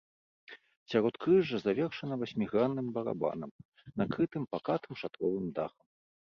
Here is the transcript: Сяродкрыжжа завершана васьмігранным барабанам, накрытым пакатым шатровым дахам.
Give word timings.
Сяродкрыжжа 0.93 1.57
завершана 1.65 2.15
васьмігранным 2.23 2.87
барабанам, 2.97 3.51
накрытым 4.03 4.43
пакатым 4.57 4.93
шатровым 5.05 5.45
дахам. 5.61 5.87